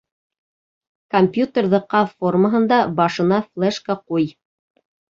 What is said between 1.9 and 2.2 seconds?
ҡаҙ